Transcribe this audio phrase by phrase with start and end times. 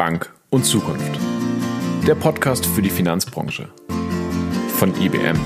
[0.00, 1.20] Bank und Zukunft.
[2.06, 3.68] Der Podcast für die Finanzbranche
[4.70, 5.38] von IBM.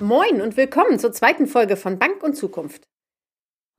[0.00, 2.88] Moin und willkommen zur zweiten Folge von Bank und Zukunft.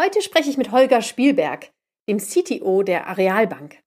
[0.02, 1.70] Heute spreche ich mit Holger Spielberg,
[2.08, 3.85] dem CTO der Arealbank.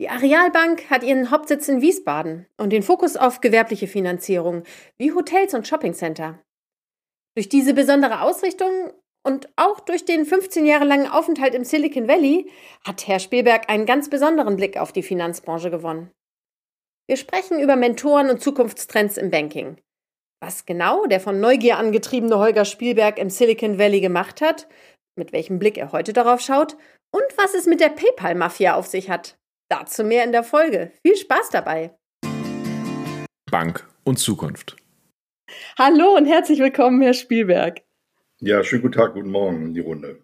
[0.00, 4.64] Die Arealbank hat ihren Hauptsitz in Wiesbaden und den Fokus auf gewerbliche Finanzierung
[4.96, 6.42] wie Hotels und Shoppingcenter.
[7.36, 8.92] Durch diese besondere Ausrichtung
[9.24, 12.50] und auch durch den 15 Jahre langen Aufenthalt im Silicon Valley
[12.84, 16.10] hat Herr Spielberg einen ganz besonderen Blick auf die Finanzbranche gewonnen.
[17.06, 19.76] Wir sprechen über Mentoren und Zukunftstrends im Banking.
[20.40, 24.68] Was genau der von Neugier angetriebene Holger Spielberg im Silicon Valley gemacht hat,
[25.16, 26.76] mit welchem Blick er heute darauf schaut
[27.12, 29.38] und was es mit der PayPal-Mafia auf sich hat.
[29.68, 30.92] Dazu mehr in der Folge.
[31.02, 31.96] Viel Spaß dabei.
[33.50, 34.76] Bank und Zukunft.
[35.78, 37.82] Hallo und herzlich willkommen, Herr Spielberg.
[38.40, 40.20] Ja, schönen guten Tag, guten Morgen in die Runde.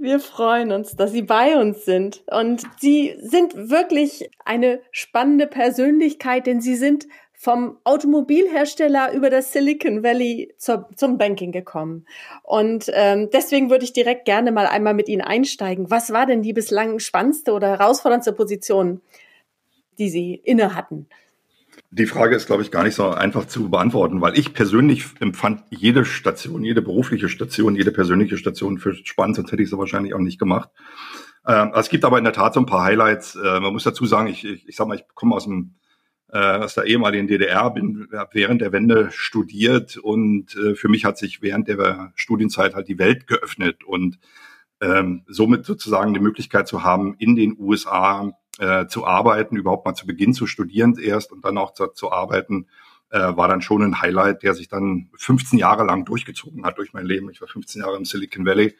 [0.00, 2.22] Wir freuen uns, dass Sie bei uns sind.
[2.30, 7.06] Und Sie sind wirklich eine spannende Persönlichkeit, denn Sie sind
[7.38, 12.06] vom Automobilhersteller über das Silicon Valley zur, zum Banking gekommen.
[12.42, 15.90] Und ähm, deswegen würde ich direkt gerne mal einmal mit Ihnen einsteigen.
[15.90, 19.00] Was war denn die bislang spannendste oder herausforderndste Position,
[19.98, 21.06] die Sie inne hatten?
[21.90, 25.62] Die Frage ist, glaube ich, gar nicht so einfach zu beantworten, weil ich persönlich empfand
[25.70, 30.14] jede Station, jede berufliche Station, jede persönliche Station für spannend, sonst hätte ich sie wahrscheinlich
[30.14, 30.70] auch nicht gemacht.
[31.46, 33.36] Ähm, es gibt aber in der Tat so ein paar Highlights.
[33.36, 35.74] Äh, man muss dazu sagen, ich, ich, ich sag mal, ich komme aus dem
[36.32, 41.18] äh, aus der ehemaligen DDR, bin während der Wende studiert und äh, für mich hat
[41.18, 44.18] sich während der Studienzeit halt die Welt geöffnet und
[44.80, 49.94] ähm, somit sozusagen die Möglichkeit zu haben, in den USA äh, zu arbeiten, überhaupt mal
[49.94, 52.66] zu Beginn zu studieren erst und dann auch zu, zu arbeiten,
[53.10, 56.92] äh, war dann schon ein Highlight, der sich dann 15 Jahre lang durchgezogen hat durch
[56.92, 57.30] mein Leben.
[57.30, 58.74] Ich war 15 Jahre im Silicon Valley.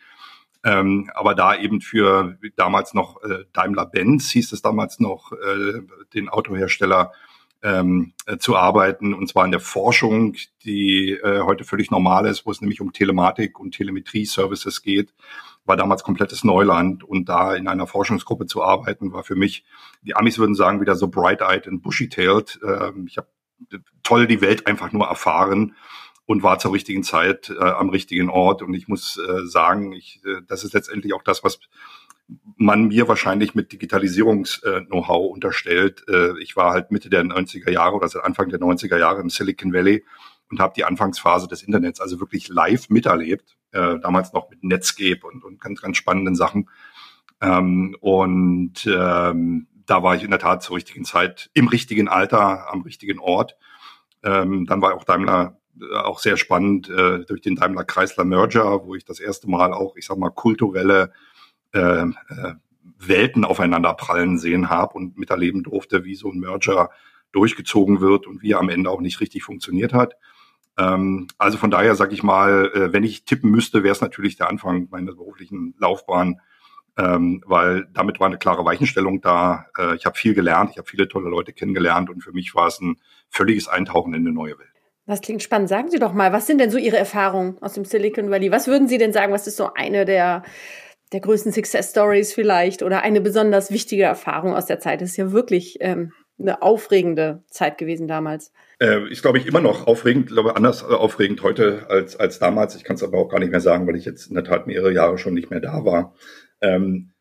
[0.64, 5.80] Ähm, aber da eben für damals noch äh, Daimler-Benz hieß es damals noch, äh,
[6.12, 7.12] den Autohersteller
[7.62, 12.46] ähm, äh, zu arbeiten, und zwar in der Forschung, die äh, heute völlig normal ist,
[12.46, 15.14] wo es nämlich um Telematik und Telemetrie-Services geht,
[15.64, 19.64] war damals komplettes Neuland und da in einer Forschungsgruppe zu arbeiten, war für mich,
[20.02, 22.60] die Amis würden sagen, wieder so bright-eyed und bushy-tailed.
[22.64, 23.28] Ähm, ich habe
[24.02, 25.74] toll die Welt einfach nur erfahren
[26.26, 28.62] und war zur richtigen Zeit äh, am richtigen Ort.
[28.62, 31.60] Und ich muss äh, sagen, ich, äh, das ist letztendlich auch das, was
[32.56, 36.04] man mir wahrscheinlich mit Digitalisierungs-Know-how unterstellt.
[36.08, 39.30] Äh, ich war halt Mitte der 90er Jahre oder seit Anfang der 90er Jahre im
[39.30, 40.04] Silicon Valley
[40.50, 43.56] und habe die Anfangsphase des Internets also wirklich live miterlebt.
[43.72, 46.70] Äh, damals noch mit Netscape und, und ganz, ganz spannenden Sachen.
[47.40, 52.72] Ähm, und ähm, da war ich in der Tat zur richtigen Zeit, im richtigen Alter,
[52.72, 53.56] am richtigen Ort.
[54.22, 58.84] Ähm, dann war auch Daimler äh, auch sehr spannend äh, durch den Daimler Chrysler Merger,
[58.84, 61.12] wo ich das erste Mal auch, ich sag mal, kulturelle
[61.72, 62.54] äh, äh,
[62.98, 66.90] Welten aufeinander prallen sehen habe und miterleben durfte, wie so ein Merger
[67.32, 70.16] durchgezogen wird und wie er am Ende auch nicht richtig funktioniert hat.
[70.78, 74.36] Ähm, also von daher sage ich mal, äh, wenn ich tippen müsste, wäre es natürlich
[74.36, 76.40] der Anfang meiner beruflichen Laufbahn,
[76.98, 79.66] ähm, weil damit war eine klare Weichenstellung da.
[79.78, 82.68] Äh, ich habe viel gelernt, ich habe viele tolle Leute kennengelernt und für mich war
[82.68, 82.96] es ein
[83.28, 84.70] völliges Eintauchen in eine neue Welt.
[85.06, 85.68] Das klingt spannend.
[85.68, 88.50] Sagen Sie doch mal, was sind denn so Ihre Erfahrungen aus dem Silicon Valley?
[88.50, 90.42] Was würden Sie denn sagen, was ist so eine der
[91.12, 95.00] der größten Success Stories vielleicht oder eine besonders wichtige Erfahrung aus der Zeit.
[95.00, 98.52] Das ist ja wirklich ähm, eine aufregende Zeit gewesen damals.
[98.80, 102.76] Äh, ist, glaube ich, immer noch aufregend, glaube anders äh, aufregend heute als, als damals.
[102.76, 104.66] Ich kann es aber auch gar nicht mehr sagen, weil ich jetzt in der Tat
[104.66, 106.14] mehrere Jahre schon nicht mehr da war.
[106.60, 107.12] Ähm,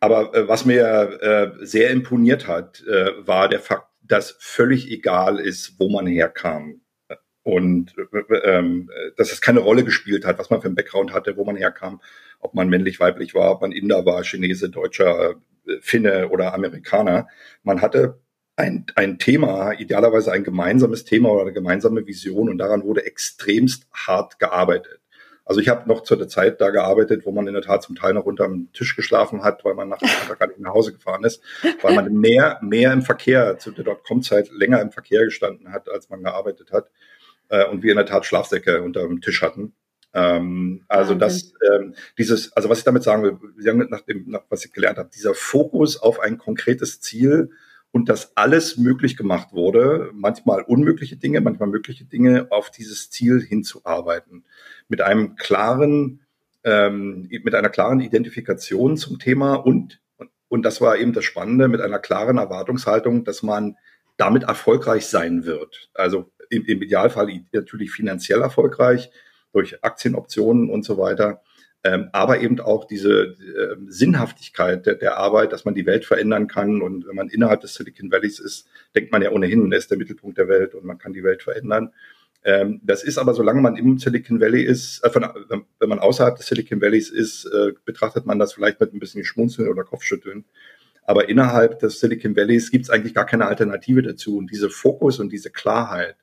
[0.00, 5.38] aber äh, was mir äh, sehr imponiert hat, äh, war der Fakt, dass völlig egal
[5.38, 6.81] ist, wo man herkam.
[7.44, 11.36] Und äh, ähm, dass es keine Rolle gespielt hat, was man für einen Background hatte,
[11.36, 12.00] wo man herkam
[12.42, 15.36] ob man männlich, weiblich war, ob man Inder war, Chinese, Deutscher,
[15.66, 17.28] äh, Finne oder Amerikaner.
[17.62, 18.20] Man hatte
[18.56, 23.86] ein, ein Thema, idealerweise ein gemeinsames Thema oder eine gemeinsame Vision und daran wurde extremst
[23.92, 25.00] hart gearbeitet.
[25.44, 27.96] Also ich habe noch zu der Zeit da gearbeitet, wo man in der Tat zum
[27.96, 30.08] Teil noch unterm Tisch geschlafen hat, weil man nach dem
[30.38, 31.42] gar nicht nach Hause gefahren ist,
[31.80, 36.10] weil man mehr, mehr im Verkehr, zu der Dotcom-Zeit länger im Verkehr gestanden hat, als
[36.10, 36.90] man gearbeitet hat.
[37.52, 39.74] Äh, und wir in der Tat Schlafsäcke unterm Tisch hatten.
[40.14, 44.64] Ähm, also das, ähm, dieses, also was ich damit sagen will, nach dem, nach was
[44.64, 47.50] ich gelernt habe, dieser Fokus auf ein konkretes Ziel
[47.90, 53.42] und dass alles möglich gemacht wurde, manchmal unmögliche Dinge, manchmal mögliche Dinge, auf dieses Ziel
[53.42, 54.44] hinzuarbeiten.
[54.88, 56.20] Mit einem klaren,
[56.64, 60.00] ähm, mit einer klaren Identifikation zum Thema und,
[60.48, 63.76] und das war eben das Spannende, mit einer klaren Erwartungshaltung, dass man
[64.16, 65.90] damit erfolgreich sein wird.
[65.94, 69.10] Also im, im Idealfall natürlich finanziell erfolgreich
[69.52, 71.42] durch Aktienoptionen und so weiter.
[71.84, 76.46] Ähm, aber eben auch diese äh, Sinnhaftigkeit der, der, Arbeit, dass man die Welt verändern
[76.46, 76.80] kann.
[76.80, 79.98] Und wenn man innerhalb des Silicon Valleys ist, denkt man ja ohnehin, er ist der
[79.98, 81.92] Mittelpunkt der Welt und man kann die Welt verändern.
[82.44, 86.36] Ähm, das ist aber, solange man im Silicon Valley ist, äh, von, wenn man außerhalb
[86.36, 90.44] des Silicon Valleys ist, äh, betrachtet man das vielleicht mit ein bisschen Schmunzeln oder Kopfschütteln.
[91.04, 94.36] Aber innerhalb des Silicon Valleys gibt es eigentlich gar keine Alternative dazu.
[94.38, 96.16] Und diese Fokus und diese Klarheit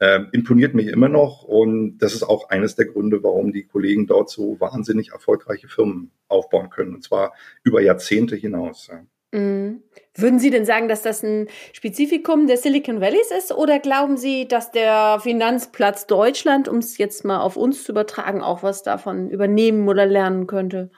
[0.00, 1.44] äh, imponiert mich immer noch.
[1.44, 6.10] Und das ist auch eines der Gründe, warum die Kollegen dort so wahnsinnig erfolgreiche Firmen
[6.28, 6.94] aufbauen können.
[6.94, 7.32] Und zwar
[7.62, 8.90] über Jahrzehnte hinaus.
[9.32, 9.82] Mhm.
[10.16, 14.48] Würden Sie denn sagen, dass das ein Spezifikum der Silicon Valleys ist oder glauben Sie,
[14.48, 19.30] dass der Finanzplatz Deutschland, um es jetzt mal auf uns zu übertragen, auch was davon
[19.30, 20.90] übernehmen oder lernen könnte?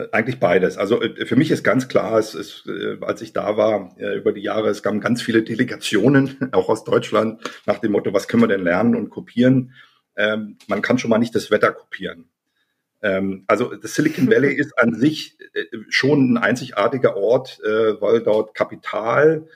[0.00, 0.76] Äh, eigentlich beides.
[0.76, 4.32] Also äh, für mich ist ganz klar, es ist, äh, als ich da war über
[4.32, 8.42] die Jahre, es kamen ganz viele Delegationen, auch aus Deutschland, nach dem Motto, was können
[8.42, 9.74] wir denn lernen und kopieren?
[10.16, 12.28] Ähm, man kann schon mal nicht das Wetter kopieren.
[13.02, 18.22] Ähm, also das Silicon Valley ist an sich äh, schon ein einzigartiger Ort, äh, weil
[18.22, 19.46] dort Kapital,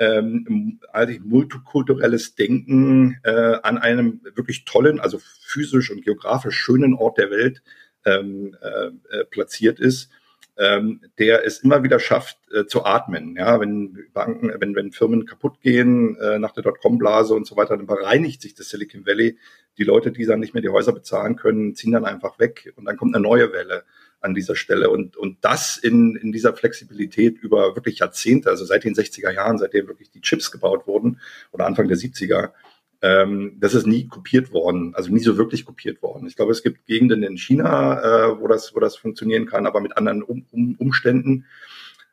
[0.00, 7.18] ähm, eigentlich multikulturelles Denken äh, an einem wirklich tollen, also physisch und geografisch schönen Ort
[7.18, 7.62] der Welt
[8.08, 10.10] ähm, äh, platziert ist
[10.58, 13.36] ähm, der es immer wieder schafft äh, zu atmen.
[13.36, 17.76] Ja, wenn Banken, wenn, wenn Firmen kaputt gehen äh, nach der Dotcom-Blase und so weiter,
[17.76, 19.38] dann bereinigt sich das Silicon Valley.
[19.78, 22.86] Die Leute, die dann nicht mehr die Häuser bezahlen können, ziehen dann einfach weg und
[22.86, 23.84] dann kommt eine neue Welle
[24.20, 24.90] an dieser Stelle.
[24.90, 29.58] Und, und das in, in dieser Flexibilität über wirklich Jahrzehnte, also seit den 60er Jahren,
[29.58, 31.20] seitdem wirklich die Chips gebaut wurden
[31.52, 32.50] oder Anfang der 70er,
[33.00, 36.26] ähm, das ist nie kopiert worden, also nie so wirklich kopiert worden.
[36.26, 39.80] Ich glaube, es gibt Gegenden in China, äh, wo, das, wo das funktionieren kann, aber
[39.80, 41.46] mit anderen um, um, Umständen.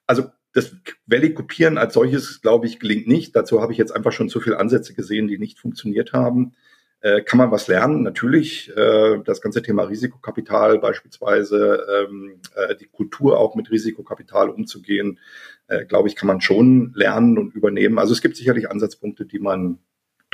[0.06, 0.76] Also das
[1.08, 3.36] Valley kopieren als solches, glaube ich, gelingt nicht.
[3.36, 6.54] Dazu habe ich jetzt einfach schon zu viele Ansätze gesehen, die nicht funktioniert haben.
[7.02, 8.04] Äh, kann man was lernen?
[8.04, 8.72] Natürlich.
[8.76, 15.20] Äh, das ganze Thema Risikokapital beispielsweise, ähm, äh, die Kultur auch mit Risikokapital umzugehen,
[15.68, 18.00] äh, glaube ich, kann man schon lernen und übernehmen.
[18.00, 19.80] Also es gibt sicherlich Ansatzpunkte, die man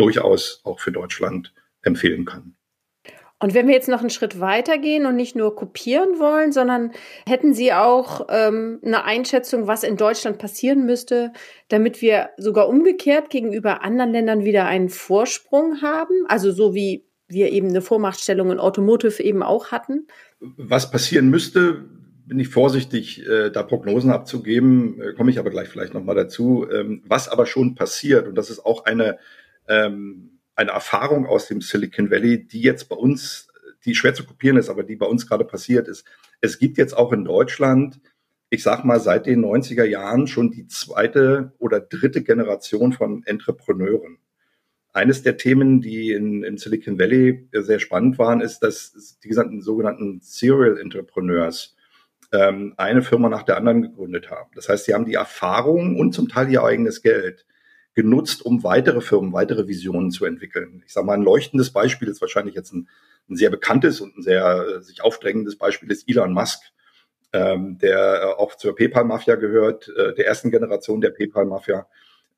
[0.02, 1.54] durchaus auch für Deutschland
[1.84, 2.56] empfehlen kann.
[3.40, 6.92] Und wenn wir jetzt noch einen Schritt weiter gehen und nicht nur kopieren wollen, sondern
[7.28, 11.34] hätten Sie auch ähm, eine Einschätzung, was in Deutschland passieren müsste,
[11.68, 16.26] damit wir sogar umgekehrt gegenüber anderen Ländern wieder einen Vorsprung haben?
[16.28, 20.06] Also so wie wir eben eine Vormachtstellung in Automotive eben auch hatten?
[20.40, 21.86] Was passieren müsste,
[22.28, 26.68] bin ich vorsichtig, äh, da Prognosen abzugeben, äh, komme ich aber gleich vielleicht nochmal dazu.
[26.72, 29.18] Ähm, was aber schon passiert, und das ist auch eine
[29.72, 33.48] ähm, eine Erfahrung aus dem Silicon Valley, die jetzt bei uns,
[33.86, 36.06] die schwer zu kopieren ist, aber die bei uns gerade passiert ist.
[36.42, 38.00] Es gibt jetzt auch in Deutschland,
[38.50, 44.18] ich sag mal, seit den 90er Jahren schon die zweite oder dritte Generation von Entrepreneuren.
[44.94, 49.62] Eines der Themen, die in, in Silicon Valley sehr spannend waren, ist, dass die gesamten
[49.62, 51.78] sogenannten Serial Entrepreneurs
[52.34, 54.52] ähm, eine Firma nach der anderen gegründet haben.
[54.54, 57.46] Das heißt, sie haben die Erfahrung und zum Teil ihr eigenes Geld
[57.94, 60.84] genutzt, um weitere Firmen, weitere Visionen zu entwickeln.
[60.86, 62.88] Ich sage mal, ein leuchtendes Beispiel ist wahrscheinlich jetzt ein,
[63.30, 66.62] ein sehr bekanntes und ein sehr äh, sich aufdrängendes Beispiel ist Elon Musk,
[67.34, 71.88] ähm, der äh, auch zur PayPal-Mafia gehört, äh, der ersten Generation der PayPal-Mafia,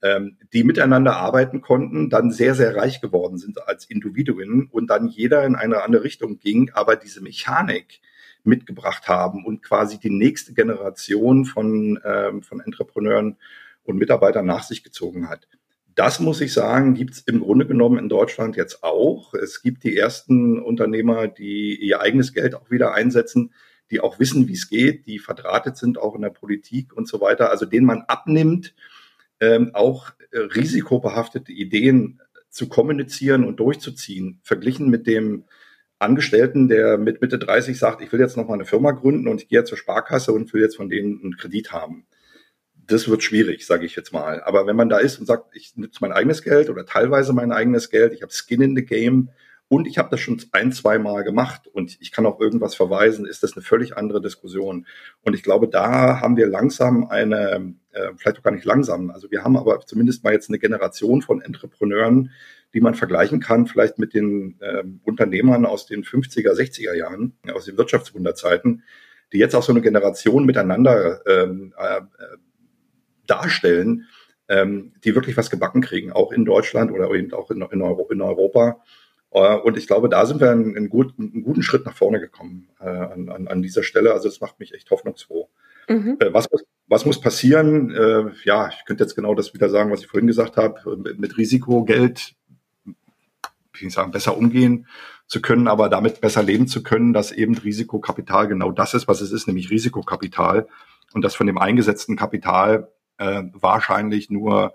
[0.02, 5.08] ähm, die miteinander arbeiten konnten, dann sehr, sehr reich geworden sind als Individuen und dann
[5.08, 8.02] jeder in eine andere Richtung ging, aber diese Mechanik
[8.44, 13.38] mitgebracht haben und quasi die nächste Generation von, ähm, von Entrepreneuren
[13.84, 15.48] und Mitarbeiter nach sich gezogen hat.
[15.96, 19.34] Das muss ich sagen, gibt es im Grunde genommen in Deutschland jetzt auch.
[19.36, 23.54] Es gibt die ersten Unternehmer, die ihr eigenes Geld auch wieder einsetzen,
[23.92, 27.22] die auch wissen, wie es geht, die verdrahtet sind auch in der Politik und so
[27.22, 28.74] weiter, also denen man abnimmt,
[29.40, 35.44] ähm, auch äh, risikobehaftete Ideen zu kommunizieren und durchzuziehen, verglichen mit dem
[36.00, 39.44] Angestellten, der mit Mitte 30 sagt, ich will jetzt noch mal eine Firma gründen und
[39.44, 42.08] ich gehe zur Sparkasse und will jetzt von denen einen Kredit haben
[42.88, 44.42] das wird schwierig, sage ich jetzt mal.
[44.42, 47.52] Aber wenn man da ist und sagt, ich nutze mein eigenes Geld oder teilweise mein
[47.52, 49.30] eigenes Geld, ich habe Skin in the Game
[49.70, 53.26] und ich habe das schon ein, zwei Mal gemacht und ich kann auch irgendwas verweisen,
[53.26, 54.86] ist das eine völlig andere Diskussion.
[55.22, 59.32] Und ich glaube, da haben wir langsam eine, äh, vielleicht auch gar nicht langsam, also
[59.32, 62.32] wir haben aber zumindest mal jetzt eine Generation von Entrepreneuren,
[62.74, 67.66] die man vergleichen kann, vielleicht mit den äh, Unternehmern aus den 50er, 60er Jahren, aus
[67.66, 68.84] den Wirtschaftswunderzeiten,
[69.32, 72.02] die jetzt auch so eine Generation miteinander ähm, äh,
[73.28, 74.08] darstellen,
[74.48, 78.10] ähm, die wirklich was gebacken kriegen, auch in Deutschland oder eben auch in, in, Euro,
[78.12, 78.82] in Europa.
[79.32, 82.20] Äh, und ich glaube, da sind wir einen, einen, guten, einen guten Schritt nach vorne
[82.20, 84.14] gekommen äh, an, an, an, dieser Stelle.
[84.14, 85.50] Also das macht mich echt hoffnungsfroh.
[85.90, 86.18] Mhm.
[86.20, 86.48] Äh, was,
[86.88, 87.92] Was muss passieren?
[87.92, 91.20] Äh, ja, ich könnte jetzt genau das wieder sagen, was ich vorhin gesagt habe, mit,
[91.20, 92.36] mit Risikogeld,
[93.74, 94.88] wie ich sagen, besser umgehen
[95.28, 99.22] zu können, aber damit besser leben zu können, dass eben Risikokapital genau das ist, was
[99.22, 100.68] es ist, nämlich Risikokapital
[101.14, 104.74] und dass von dem eingesetzten Kapital äh, wahrscheinlich nur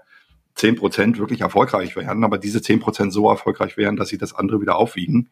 [0.54, 4.34] zehn Prozent wirklich erfolgreich werden, aber diese zehn Prozent so erfolgreich wären, dass sie das
[4.34, 5.30] andere wieder aufwiegen.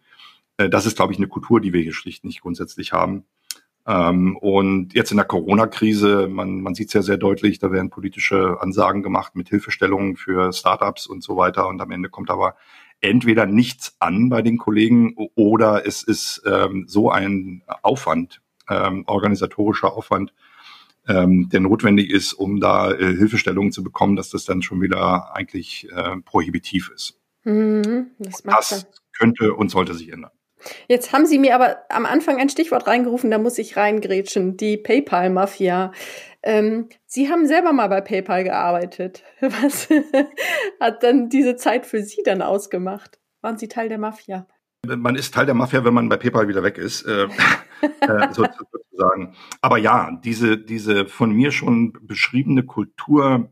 [0.56, 3.24] Äh, das ist, glaube ich, eine Kultur, die wir hier schlicht nicht grundsätzlich haben.
[3.86, 7.90] Ähm, und jetzt in der Corona-Krise, man, man sieht es ja sehr deutlich, da werden
[7.90, 11.68] politische Ansagen gemacht mit Hilfestellungen für Startups und so weiter.
[11.68, 12.56] Und am Ende kommt aber
[13.00, 19.92] entweder nichts an bei den Kollegen oder es ist ähm, so ein Aufwand, ähm, organisatorischer
[19.92, 20.32] Aufwand,
[21.08, 25.34] ähm, der notwendig ist, um da äh, Hilfestellungen zu bekommen, dass das dann schon wieder
[25.34, 27.18] eigentlich äh, prohibitiv ist.
[27.44, 28.86] Mhm, das, das
[29.16, 30.32] könnte und sollte sich ändern.
[30.88, 34.76] Jetzt haben Sie mir aber am Anfang ein Stichwort reingerufen, da muss ich reingrätschen, die
[34.76, 35.92] PayPal-Mafia.
[36.42, 39.22] Ähm, Sie haben selber mal bei PayPal gearbeitet.
[39.40, 39.88] Was
[40.80, 43.18] hat dann diese Zeit für Sie dann ausgemacht?
[43.42, 44.46] Waren Sie Teil der Mafia?
[44.86, 47.24] Man ist Teil der Mafia, wenn man bei PayPal wieder weg ist, äh,
[48.00, 49.34] äh, sozusagen.
[49.60, 53.50] Aber ja, diese, diese von mir schon beschriebene Kultur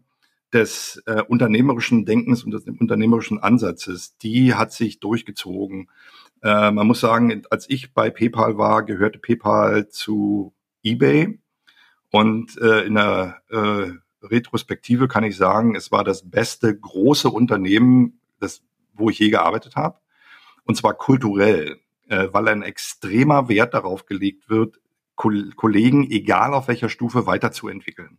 [0.52, 5.90] des äh, unternehmerischen Denkens und des unternehmerischen Ansatzes, die hat sich durchgezogen.
[6.42, 11.40] Äh, man muss sagen, als ich bei PayPal war, gehörte PayPal zu eBay.
[12.10, 13.90] Und äh, in der äh,
[14.22, 18.62] Retrospektive kann ich sagen, es war das beste große Unternehmen, das,
[18.92, 19.98] wo ich je gearbeitet habe.
[20.64, 21.78] Und zwar kulturell,
[22.08, 24.80] äh, weil ein extremer Wert darauf gelegt wird,
[25.16, 28.18] Ko Kollegen, egal auf welcher Stufe, weiterzuentwickeln.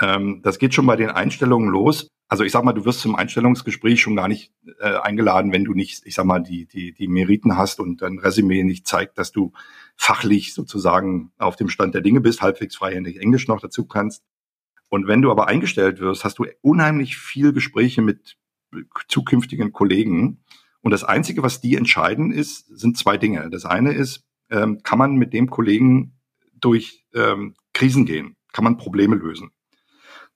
[0.00, 2.08] Ähm, das geht schon bei den Einstellungen los.
[2.28, 5.74] Also ich sag mal, du wirst zum Einstellungsgespräch schon gar nicht äh, eingeladen, wenn du
[5.74, 9.32] nicht, ich sag mal, die, die, die Meriten hast und dein Resümee nicht zeigt, dass
[9.32, 9.52] du
[9.96, 14.24] fachlich sozusagen auf dem Stand der Dinge bist, halbwegs freihändig Englisch noch dazu kannst.
[14.88, 18.36] Und wenn du aber eingestellt wirst, hast du unheimlich viel Gespräche mit
[19.08, 20.42] zukünftigen Kollegen.
[20.82, 23.48] Und das Einzige, was die entscheiden, ist, sind zwei Dinge.
[23.50, 26.18] Das eine ist, ähm, kann man mit dem Kollegen
[26.60, 28.36] durch ähm, Krisen gehen?
[28.52, 29.50] Kann man Probleme lösen?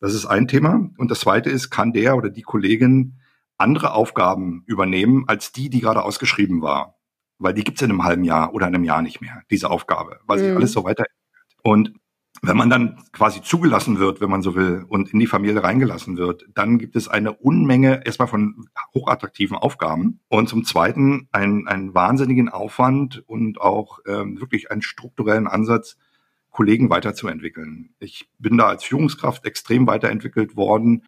[0.01, 0.89] Das ist ein Thema.
[0.99, 3.19] Und das zweite ist, kann der oder die Kollegin
[3.59, 6.97] andere Aufgaben übernehmen als die, die gerade ausgeschrieben war?
[7.39, 10.39] Weil die gibt's in einem halben Jahr oder einem Jahr nicht mehr, diese Aufgabe, weil
[10.39, 10.57] sich mhm.
[10.57, 11.17] alles so weiterentwickelt.
[11.63, 11.93] Und
[12.43, 16.17] wenn man dann quasi zugelassen wird, wenn man so will, und in die Familie reingelassen
[16.17, 21.95] wird, dann gibt es eine Unmenge erstmal von hochattraktiven Aufgaben und zum Zweiten einen, einen
[21.95, 25.97] wahnsinnigen Aufwand und auch ähm, wirklich einen strukturellen Ansatz,
[26.51, 27.91] Kollegen weiterzuentwickeln.
[27.99, 31.05] Ich bin da als Führungskraft extrem weiterentwickelt worden.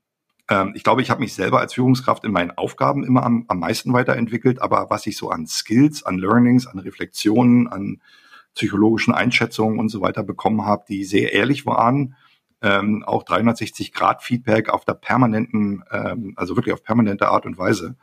[0.51, 3.59] Ähm, ich glaube, ich habe mich selber als Führungskraft in meinen Aufgaben immer am, am
[3.59, 8.03] meisten weiterentwickelt, aber was ich so an Skills, an Learnings, an Reflexionen, an
[8.59, 12.17] psychologischen Einschätzungen und so weiter bekommen habe, die sehr ehrlich waren,
[12.61, 17.57] ähm, auch 360 Grad Feedback auf der permanenten, ähm, also wirklich auf permanente Art und
[17.57, 17.97] Weise.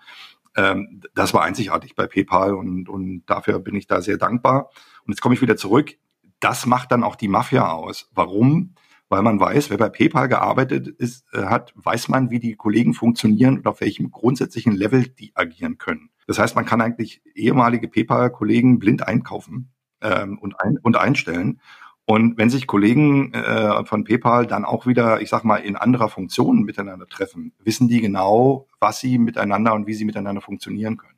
[0.56, 4.70] Ähm, das war einzigartig bei PayPal und, und dafür bin ich da sehr dankbar.
[5.06, 5.98] Und jetzt komme ich wieder zurück
[6.40, 8.10] das macht dann auch die Mafia aus.
[8.14, 8.76] Warum?
[9.10, 12.94] Weil man weiß, wer bei PayPal gearbeitet ist, äh, hat, weiß man, wie die Kollegen
[12.94, 16.10] funktionieren und auf welchem grundsätzlichen Level die agieren können.
[16.28, 19.72] Das heißt, man kann eigentlich ehemalige PayPal-Kollegen blind einkaufen
[20.02, 21.60] ähm, und, ein, und einstellen.
[22.06, 26.08] Und wenn sich Kollegen äh, von PayPal dann auch wieder, ich sag mal, in anderer
[26.08, 31.16] Funktion miteinander treffen, wissen die genau, was sie miteinander und wie sie miteinander funktionieren können.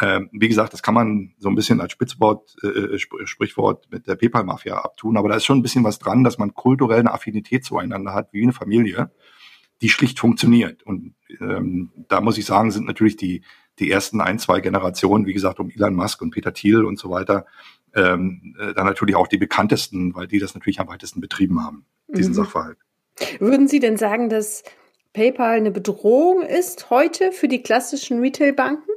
[0.00, 3.90] Ähm, wie gesagt, das kann man so ein bisschen als Spitzwort, äh, äh Sp Sprichwort
[3.90, 7.00] mit der PayPal-Mafia abtun, aber da ist schon ein bisschen was dran, dass man kulturell
[7.00, 9.10] eine Affinität zueinander hat, wie eine Familie,
[9.80, 10.82] die schlicht funktioniert.
[10.82, 13.42] Und ähm, da muss ich sagen, sind natürlich die,
[13.78, 17.10] die ersten ein, zwei Generationen, wie gesagt, um Elon Musk und Peter Thiel und so
[17.10, 17.46] weiter,
[17.96, 21.86] ähm, äh, dann natürlich auch die bekanntesten, weil die das natürlich am weitesten betrieben haben,
[22.08, 22.36] diesen mhm.
[22.36, 22.78] Sachverhalt.
[23.40, 24.62] Würden Sie denn sagen, dass
[25.14, 28.90] PayPal eine Bedrohung ist heute für die klassischen Retail-Banken?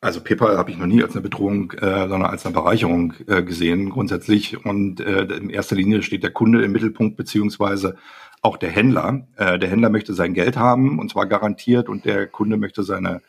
[0.00, 3.42] Also PayPal habe ich noch nie als eine Bedrohung, äh, sondern als eine Bereicherung äh,
[3.42, 4.64] gesehen grundsätzlich.
[4.64, 7.96] Und äh, in erster Linie steht der Kunde im Mittelpunkt beziehungsweise
[8.40, 9.26] auch der Händler.
[9.36, 13.22] Äh, der Händler möchte sein Geld haben und zwar garantiert und der Kunde möchte seine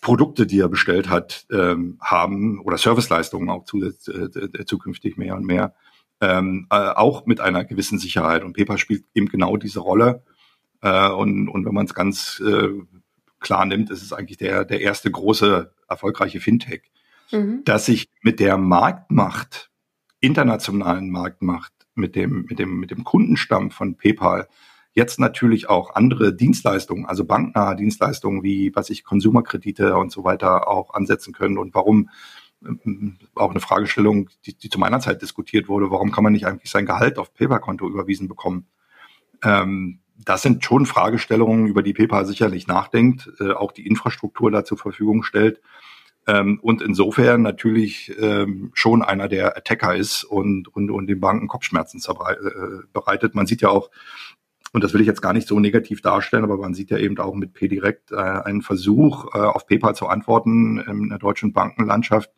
[0.00, 5.44] Produkte, die er bestellt hat, ähm, haben oder Serviceleistungen auch zusätzlich, äh, zukünftig mehr und
[5.44, 5.74] mehr,
[6.20, 8.44] ähm, äh, auch mit einer gewissen Sicherheit.
[8.44, 10.22] Und PayPal spielt eben genau diese Rolle.
[10.82, 12.68] Äh, und, und wenn man es ganz äh,
[13.40, 16.82] klar nimmt, ist es eigentlich der, der erste große erfolgreiche Fintech,
[17.30, 17.62] mhm.
[17.64, 19.70] dass sich mit der Marktmacht,
[20.20, 24.48] internationalen Marktmacht, mit dem, mit dem, mit dem Kundenstamm von PayPal
[24.94, 30.68] jetzt natürlich auch andere Dienstleistungen, also banknahe Dienstleistungen wie, was ich, Konsumerkredite und so weiter
[30.68, 32.08] auch ansetzen können und warum
[32.64, 35.90] ähm, auch eine Fragestellung, die, die zu meiner Zeit diskutiert wurde.
[35.90, 38.66] Warum kann man nicht eigentlich sein Gehalt auf PayPal-Konto überwiesen bekommen?
[39.42, 44.64] Ähm, das sind schon Fragestellungen, über die PayPal sicherlich nachdenkt, äh, auch die Infrastruktur da
[44.64, 45.60] zur Verfügung stellt.
[46.26, 51.48] Ähm, und insofern natürlich ähm, schon einer der Attacker ist und, und, und den Banken
[51.48, 53.34] Kopfschmerzen äh, bereitet.
[53.34, 53.90] Man sieht ja auch,
[54.74, 57.16] und das will ich jetzt gar nicht so negativ darstellen, aber man sieht ja eben
[57.18, 62.28] auch mit PDirect äh, einen Versuch, äh, auf PayPal zu antworten in der deutschen Bankenlandschaft.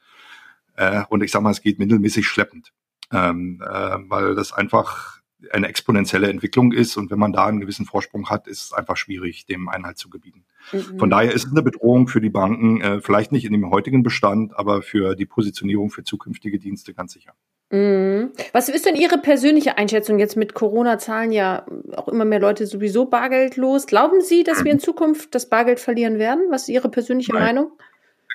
[0.76, 2.74] Äh, und ich sage mal, es geht mittelmäßig schleppend,
[3.10, 7.86] ähm, äh, weil das einfach eine exponentielle Entwicklung ist und wenn man da einen gewissen
[7.86, 10.44] Vorsprung hat, ist es einfach schwierig, dem Einhalt zu gebieten.
[10.72, 10.98] Mhm.
[10.98, 14.02] Von daher ist es eine Bedrohung für die Banken, äh, vielleicht nicht in dem heutigen
[14.02, 17.32] Bestand, aber für die Positionierung für zukünftige Dienste ganz sicher.
[17.70, 18.30] Mhm.
[18.52, 23.06] Was ist denn Ihre persönliche Einschätzung jetzt mit Corona-Zahlen ja auch immer mehr Leute sowieso
[23.06, 23.86] bargeldlos?
[23.86, 26.44] Glauben Sie, dass wir in Zukunft das Bargeld verlieren werden?
[26.50, 27.42] Was ist Ihre persönliche Nein.
[27.42, 27.72] Meinung?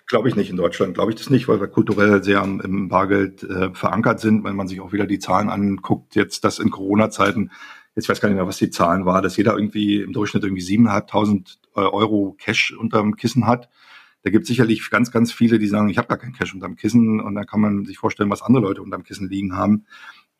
[0.07, 0.49] Glaube ich nicht.
[0.49, 4.43] In Deutschland glaube ich das nicht, weil wir kulturell sehr im Bargeld äh, verankert sind.
[4.43, 7.51] Wenn man sich auch wieder die Zahlen anguckt, jetzt das in Corona-Zeiten,
[7.95, 10.63] jetzt weiß gar nicht mehr, was die Zahlen war, dass jeder irgendwie im Durchschnitt irgendwie
[10.63, 13.69] 7.500 äh, Euro Cash unterm Kissen hat
[14.23, 16.75] da gibt es sicherlich ganz, ganz viele, die sagen, ich habe gar kein Cash unterm
[16.75, 19.85] Kissen und dann kann man sich vorstellen, was andere Leute unterm Kissen liegen haben.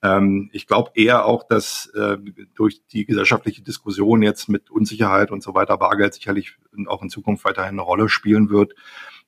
[0.04, 2.18] Ähm, ich glaube eher auch, dass äh,
[2.56, 6.58] durch die gesellschaftliche Diskussion jetzt mit Unsicherheit und so weiter Bargeld sicherlich
[6.88, 8.74] auch in Zukunft weiterhin eine Rolle spielen wird.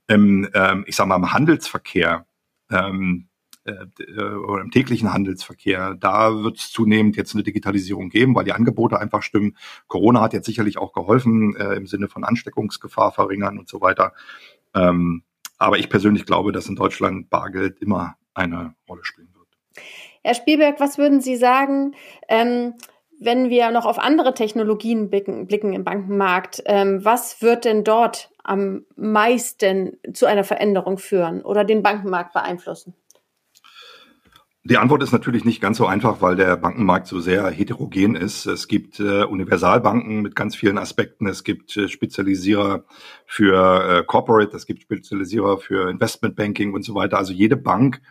[0.07, 2.25] Im, ähm, ich sage mal, im Handelsverkehr
[2.69, 3.27] ähm,
[3.65, 8.53] äh, oder im täglichen Handelsverkehr, da wird es zunehmend jetzt eine Digitalisierung geben, weil die
[8.53, 9.58] Angebote einfach stimmen.
[9.88, 14.13] Corona hat jetzt sicherlich auch geholfen äh, im Sinne von Ansteckungsgefahr verringern und so weiter.
[14.75, 15.24] Ähm,
[15.58, 19.48] aber ich persönlich glaube, dass in Deutschland Bargeld immer eine Rolle spielen wird.
[20.24, 21.96] Herr Spielberg, was würden Sie sagen,
[22.27, 22.74] ähm,
[23.20, 26.63] wenn wir noch auf andere Technologien blicken, blicken im Bankenmarkt?
[26.65, 32.93] Ähm, was wird denn dort am meisten zu einer Veränderung führen oder den Bankenmarkt beeinflussen?
[34.65, 38.46] Die Antwort ist natürlich nicht ganz so einfach, weil der Bankenmarkt so sehr heterogen ist.
[38.46, 41.27] Es gibt äh, Universalbanken mit ganz vielen Aspekten.
[41.27, 42.86] Es gibt äh, Spezialisierer
[43.25, 47.18] für äh, Corporate, es gibt Spezialisierer für Investmentbanking und so weiter.
[47.18, 48.01] Also jede Bank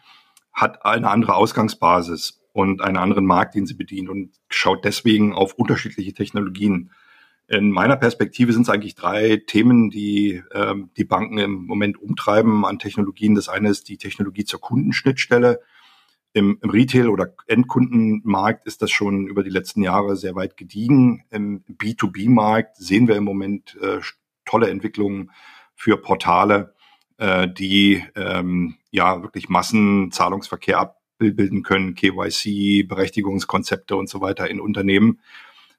[0.53, 5.55] hat eine andere Ausgangsbasis und einen anderen Markt, den sie bedient und schaut deswegen auf
[5.55, 6.91] unterschiedliche Technologien.
[7.49, 12.67] In meiner Perspektive sind es eigentlich drei Themen, die ähm, die Banken im Moment umtreiben
[12.67, 13.35] an Technologien.
[13.35, 15.61] Das eine ist die Technologie zur Kundenschnittstelle
[16.33, 21.25] im, im Retail- oder Endkundenmarkt ist das schon über die letzten Jahre sehr weit gediegen.
[21.31, 24.01] Im B2B-Markt sehen wir im Moment äh,
[24.45, 25.31] tolle Entwicklungen
[25.75, 26.75] für Portale,
[27.19, 35.21] äh, die ähm, ja wirklich Massenzahlungsverkehr abbilden können, KYC, Berechtigungskonzepte und so weiter in Unternehmen.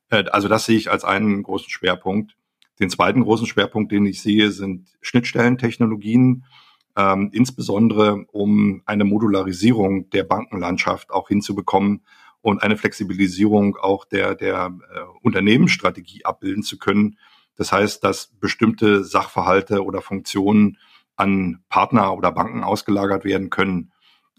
[0.09, 2.35] Äh, also das sehe ich als einen großen Schwerpunkt.
[2.79, 6.45] Den zweiten großen Schwerpunkt, den ich sehe, sind Schnittstellentechnologien
[6.95, 12.03] ähm, insbesondere um eine Modularisierung der Bankenlandschaft auch hinzubekommen
[12.41, 17.17] und eine Flexibilisierung auch der, der äh, Unternehmensstrategie abbilden zu können.
[17.55, 20.77] Das heißt, dass bestimmte Sachverhalte oder Funktionen
[21.15, 23.91] an Partner oder Banken ausgelagert werden können.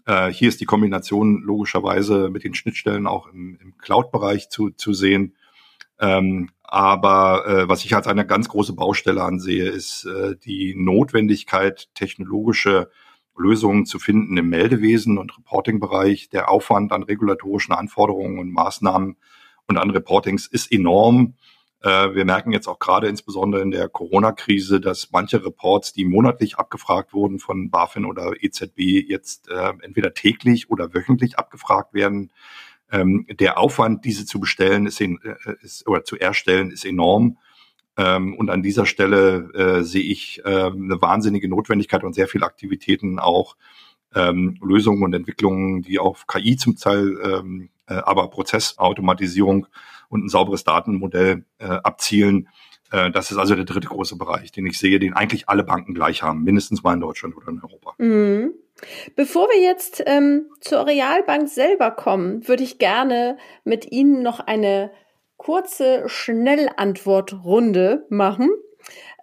[0.05, 4.93] Äh, hier ist die Kombination logischerweise mit den Schnittstellen auch im, im Cloud-Bereich zu, zu
[4.93, 5.35] sehen.
[5.99, 11.87] Ähm, aber äh, was ich als eine ganz große Baustelle ansehe, ist äh, die Notwendigkeit,
[11.95, 12.91] technologische
[13.37, 16.27] Lösungen zu finden im Meldewesen und Reporting-Bereich.
[16.31, 19.15] Der Aufwand an regulatorischen Anforderungen und Maßnahmen
[19.67, 21.35] und an Reportings ist enorm.
[21.79, 26.57] Äh, wir merken jetzt auch gerade insbesondere in der Corona-Krise, dass manche Reports, die monatlich
[26.57, 32.33] abgefragt wurden von BaFin oder EZB, jetzt äh, entweder täglich oder wöchentlich abgefragt werden.
[32.95, 37.37] Ähm, der Aufwand, diese zu bestellen, ist, in, äh, ist oder zu erstellen, ist enorm.
[37.97, 42.45] Ähm, und an dieser Stelle äh, sehe ich äh, eine wahnsinnige Notwendigkeit und sehr viele
[42.45, 43.55] Aktivitäten auch
[44.13, 49.67] ähm, Lösungen und Entwicklungen, die auf KI zum Teil, ähm, äh, aber Prozessautomatisierung
[50.09, 52.49] und ein sauberes Datenmodell äh, abzielen.
[52.91, 55.93] Äh, das ist also der dritte große Bereich, den ich sehe, den eigentlich alle Banken
[55.93, 57.93] gleich haben, mindestens mal in Deutschland oder in Europa.
[57.97, 58.53] Mhm.
[59.15, 64.91] Bevor wir jetzt ähm, zur Realbank selber kommen, würde ich gerne mit Ihnen noch eine
[65.37, 68.49] kurze Schnellantwortrunde machen,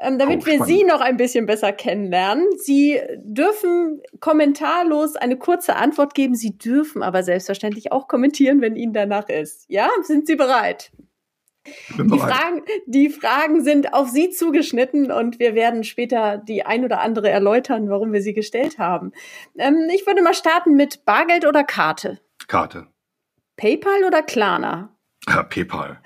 [0.01, 2.47] ähm, damit oh, wir Sie noch ein bisschen besser kennenlernen.
[2.57, 6.35] Sie dürfen kommentarlos eine kurze Antwort geben.
[6.35, 9.65] Sie dürfen aber selbstverständlich auch kommentieren, wenn Ihnen danach ist.
[9.69, 10.93] Ja, sind Sie bereit?
[11.96, 17.01] Die Fragen, die Fragen sind auf Sie zugeschnitten und wir werden später die ein oder
[17.01, 19.12] andere erläutern, warum wir sie gestellt haben.
[19.57, 22.20] Ähm, ich würde mal starten mit Bargeld oder Karte?
[22.48, 22.88] Karte.
[23.57, 24.96] PayPal oder Klarna?
[25.29, 26.01] Ja, PayPal.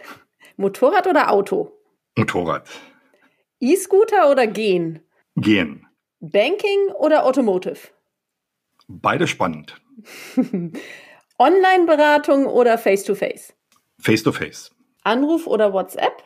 [0.56, 1.72] Motorrad oder Auto?
[2.16, 2.68] Motorrad.
[3.60, 5.00] E-Scooter oder Gehen?
[5.36, 5.86] Gehen.
[6.20, 7.78] Banking oder Automotive?
[8.88, 9.80] Beide spannend.
[11.38, 13.54] Online-Beratung oder Face-to-Face?
[13.98, 14.75] Face-to-Face.
[15.06, 16.22] Anruf oder WhatsApp?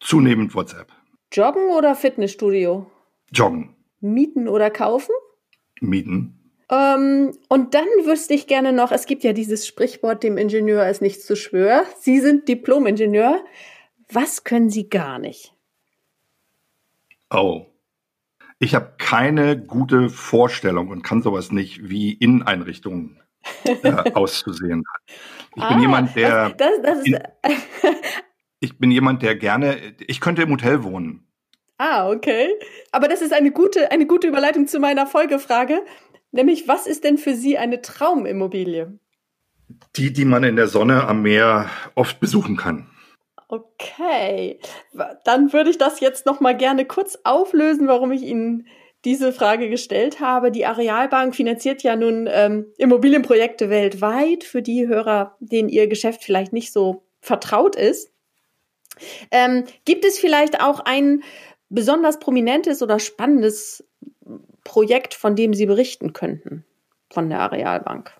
[0.00, 0.92] Zunehmend WhatsApp.
[1.32, 2.90] Joggen oder Fitnessstudio?
[3.32, 3.74] Joggen.
[4.00, 5.14] Mieten oder kaufen?
[5.80, 6.38] Mieten.
[6.70, 11.02] Ähm, und dann wüsste ich gerne noch, es gibt ja dieses Sprichwort, dem Ingenieur ist
[11.02, 11.84] nichts zu schwör.
[12.00, 13.44] Sie sind Diplom-Ingenieur.
[14.10, 15.54] Was können Sie gar nicht?
[17.30, 17.66] Oh.
[18.58, 23.20] Ich habe keine gute Vorstellung und kann sowas nicht, wie Inneneinrichtungen
[23.64, 25.16] äh, auszusehen hat.
[25.54, 26.50] Ich ah, bin jemand, der.
[26.50, 27.18] Das, das, das in,
[28.60, 29.94] ich bin jemand, der gerne.
[30.06, 31.26] Ich könnte im Hotel wohnen.
[31.78, 32.48] Ah, okay.
[32.92, 35.82] Aber das ist eine gute, eine gute Überleitung zu meiner Folgefrage.
[36.30, 38.98] Nämlich, was ist denn für Sie eine Traumimmobilie?
[39.96, 42.88] Die, die man in der Sonne am Meer oft besuchen kann.
[43.48, 44.58] Okay,
[45.24, 48.66] dann würde ich das jetzt noch mal gerne kurz auflösen, warum ich Ihnen
[49.04, 50.52] diese Frage gestellt habe.
[50.52, 56.52] Die Arealbank finanziert ja nun ähm, Immobilienprojekte weltweit, für die Hörer, denen ihr Geschäft vielleicht
[56.52, 58.12] nicht so vertraut ist.
[59.30, 61.22] Ähm, gibt es vielleicht auch ein
[61.68, 63.84] besonders prominentes oder spannendes
[64.64, 66.64] Projekt, von dem Sie berichten könnten
[67.10, 68.12] von der Arealbank?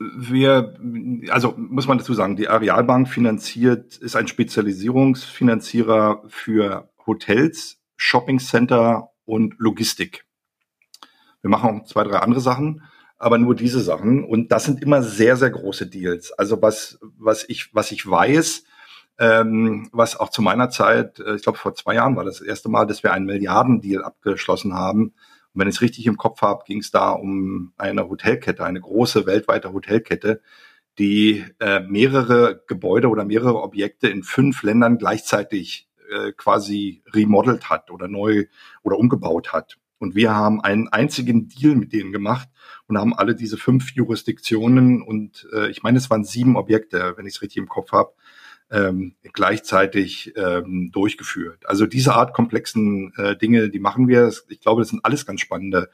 [0.00, 0.78] Wir,
[1.30, 9.54] also muss man dazu sagen, die Arealbank finanziert, ist ein Spezialisierungsfinanzierer für Hotels, Shoppingcenter und
[9.58, 10.24] Logistik.
[11.42, 12.82] Wir machen auch zwei, drei andere Sachen,
[13.16, 14.24] aber nur diese Sachen.
[14.24, 16.32] Und das sind immer sehr, sehr große Deals.
[16.32, 18.64] Also was, was ich, was ich weiß,
[19.18, 22.46] ähm, was auch zu meiner Zeit, äh, ich glaube vor zwei Jahren war das, das
[22.46, 25.14] erste Mal, dass wir einen Milliardendeal abgeschlossen haben
[25.58, 28.80] und wenn ich es richtig im Kopf habe, ging es da um eine Hotelkette, eine
[28.80, 30.40] große weltweite Hotelkette,
[30.98, 37.90] die äh, mehrere Gebäude oder mehrere Objekte in fünf Ländern gleichzeitig äh, quasi remodelt hat
[37.90, 38.46] oder neu
[38.82, 39.78] oder umgebaut hat.
[39.98, 42.48] Und wir haben einen einzigen Deal mit denen gemacht
[42.86, 47.26] und haben alle diese fünf Jurisdiktionen und äh, ich meine, es waren sieben Objekte, wenn
[47.26, 48.12] ich es richtig im Kopf habe,
[48.70, 51.66] ähm, gleichzeitig ähm, durchgeführt.
[51.66, 54.32] Also diese Art komplexen äh, Dinge, die machen wir.
[54.48, 55.90] Ich glaube, das sind alles ganz spannende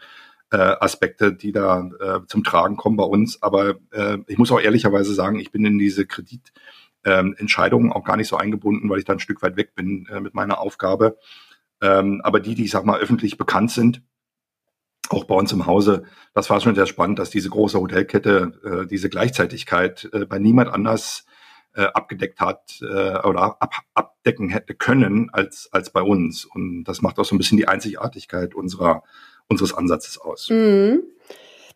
[0.51, 3.43] äh, Aspekte, die da äh, zum Tragen kommen bei uns.
[3.43, 6.75] Aber äh, ich muss auch ehrlicherweise sagen, ich bin in diese Kreditentscheidungen
[7.05, 10.21] ähm, auch gar nicht so eingebunden, weil ich da ein Stück weit weg bin äh,
[10.21, 11.19] mit meiner Aufgabe.
[11.81, 14.03] Ähm, aber die, die ich sag mal öffentlich bekannt sind,
[15.11, 18.87] auch bei uns im Hause, das war schon sehr spannend, dass diese große Hotelkette äh,
[18.87, 21.27] diese Gleichzeitigkeit äh, bei niemand anders
[21.75, 26.45] äh, abgedeckt hat äh, oder ab, abdecken hätte können als, als bei uns.
[26.45, 29.03] Und das macht auch so ein bisschen die Einzigartigkeit unserer,
[29.49, 30.49] unseres Ansatzes aus.
[30.51, 31.03] Mhm.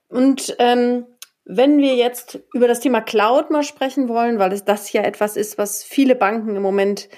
[0.08, 1.04] Und ähm,
[1.48, 5.36] wenn wir jetzt über das Thema Cloud mal sprechen wollen, weil es das ja etwas
[5.36, 7.08] ist, was viele Banken im Moment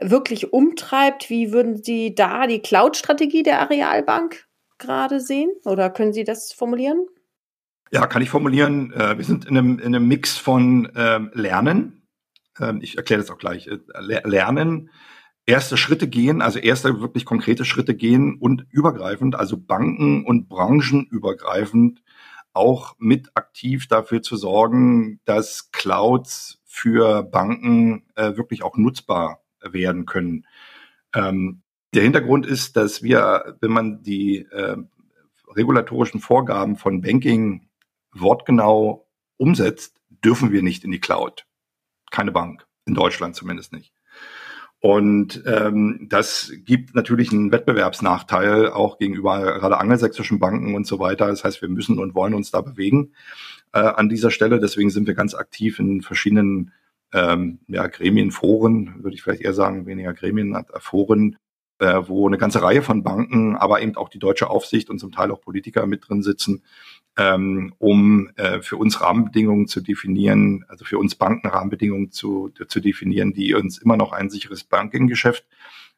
[0.00, 4.46] wirklich umtreibt, wie würden Sie da die Cloud-Strategie der Arealbank
[4.76, 5.50] gerade sehen?
[5.64, 7.06] Oder können Sie das formulieren?
[7.90, 8.92] Ja, kann ich formulieren.
[8.92, 11.98] Äh, wir sind in einem, in einem Mix von ähm, Lernen,
[12.60, 14.90] ähm, ich erkläre das auch gleich, äh, lernen,
[15.46, 22.02] erste Schritte gehen, also erste wirklich konkrete Schritte gehen und übergreifend, also Banken und branchenübergreifend
[22.58, 30.04] auch mit aktiv dafür zu sorgen, dass Clouds für Banken äh, wirklich auch nutzbar werden
[30.04, 30.46] können.
[31.14, 31.62] Ähm,
[31.94, 34.76] der Hintergrund ist, dass wir, wenn man die äh,
[35.54, 37.68] regulatorischen Vorgaben von Banking
[38.12, 41.46] wortgenau umsetzt, dürfen wir nicht in die Cloud
[42.10, 43.92] keine Bank, in Deutschland zumindest nicht.
[44.80, 51.26] Und ähm, das gibt natürlich einen Wettbewerbsnachteil auch gegenüber gerade angelsächsischen Banken und so weiter.
[51.26, 53.12] Das heißt, wir müssen und wollen uns da bewegen
[53.72, 54.60] äh, an dieser Stelle.
[54.60, 56.72] Deswegen sind wir ganz aktiv in verschiedenen
[57.12, 61.36] ähm, ja, Gremien, Foren, würde ich vielleicht eher sagen, weniger Gremien, äh, Foren,
[61.80, 65.12] äh, wo eine ganze Reihe von Banken, aber eben auch die deutsche Aufsicht und zum
[65.12, 66.62] Teil auch Politiker mit drin sitzen,
[67.18, 72.78] ähm, um äh, für uns Rahmenbedingungen zu definieren, also für uns Banken Rahmenbedingungen zu, zu
[72.80, 75.44] definieren, die uns immer noch ein sicheres Banking-Geschäft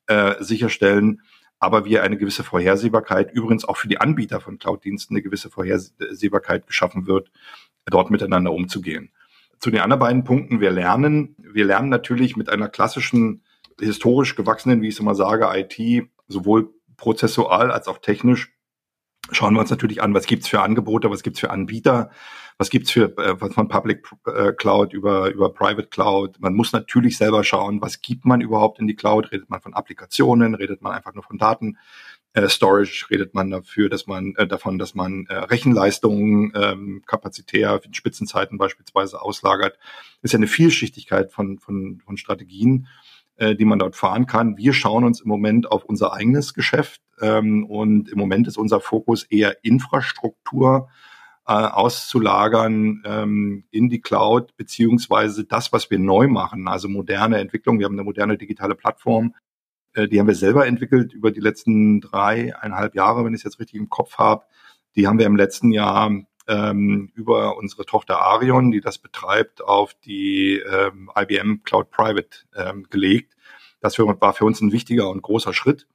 [0.06, 1.20] äh, sicherstellen,
[1.58, 6.66] aber wir eine gewisse Vorhersehbarkeit, übrigens auch für die Anbieter von Cloud-Diensten eine gewisse Vorhersehbarkeit
[6.66, 7.30] geschaffen wird,
[7.84, 9.10] dort miteinander umzugehen.
[9.58, 13.42] Zu den anderen beiden Punkten, wir lernen, wir lernen natürlich mit einer klassischen,
[13.78, 18.54] historisch gewachsenen, wie ich es immer sage, IT, sowohl prozessual als auch technisch
[19.32, 22.10] schauen wir uns natürlich an, was gibt's für Angebote, was gibt's für Anbieter,
[22.58, 26.40] was gibt's für äh, von Public äh, Cloud über, über Private Cloud.
[26.40, 29.32] Man muss natürlich selber schauen, was gibt man überhaupt in die Cloud.
[29.32, 31.78] Redet man von Applikationen, redet man einfach nur von Daten.
[32.32, 37.80] Äh, Storage redet man dafür, dass man äh, davon, dass man äh, Rechenleistungen ähm, kapazitär
[37.84, 39.78] in Spitzenzeiten beispielsweise auslagert.
[40.22, 42.88] Ist ja eine Vielschichtigkeit von, von, von Strategien
[43.40, 44.58] äh, die man dort fahren kann.
[44.58, 48.80] Wir schauen uns im Moment auf unser eigenes Geschäft ähm, und im Moment ist unser
[48.80, 50.88] Fokus eher Infrastruktur
[51.46, 57.78] äh, auszulagern ähm, in die Cloud, beziehungsweise das, was wir neu machen, also moderne Entwicklung.
[57.78, 59.34] Wir haben eine moderne digitale Plattform,
[59.94, 63.60] äh, die haben wir selber entwickelt über die letzten dreieinhalb Jahre, wenn ich es jetzt
[63.60, 64.44] richtig im Kopf habe.
[64.96, 66.10] Die haben wir im letzten Jahr
[66.48, 72.86] ähm, über unsere Tochter Arion, die das betreibt, auf die ähm, IBM Cloud Private ähm,
[72.90, 73.36] gelegt.
[73.80, 75.86] Das war für uns ein wichtiger und großer Schritt.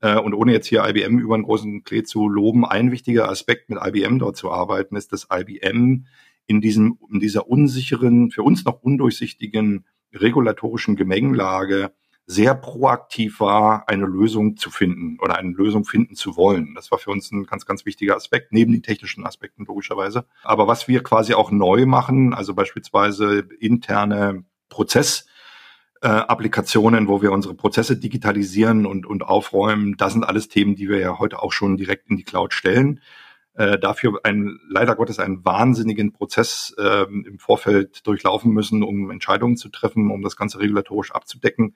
[0.00, 3.70] Äh, und ohne jetzt hier IBM über einen großen Klee zu loben, ein wichtiger Aspekt
[3.70, 6.06] mit IBM dort zu arbeiten, ist, dass IBM
[6.46, 11.92] in diesem, in dieser unsicheren, für uns noch undurchsichtigen regulatorischen Gemengelage
[12.28, 16.74] sehr proaktiv war, eine Lösung zu finden oder eine Lösung finden zu wollen.
[16.74, 20.26] Das war für uns ein ganz, ganz wichtiger Aspekt, neben den technischen Aspekten logischerweise.
[20.42, 25.26] Aber was wir quasi auch neu machen, also beispielsweise interne Prozess,
[26.02, 29.96] äh, Applikationen, wo wir unsere Prozesse digitalisieren und, und aufräumen.
[29.96, 33.00] Das sind alles Themen, die wir ja heute auch schon direkt in die Cloud stellen.
[33.54, 39.56] Äh, dafür ein, leider Gottes einen wahnsinnigen Prozess äh, im Vorfeld durchlaufen müssen, um Entscheidungen
[39.56, 41.74] zu treffen, um das Ganze regulatorisch abzudecken.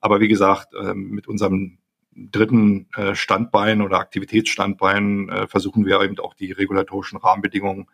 [0.00, 1.78] Aber wie gesagt, ähm, mit unserem
[2.16, 7.86] dritten äh, Standbein oder Aktivitätsstandbein äh, versuchen wir eben auch die regulatorischen Rahmenbedingungen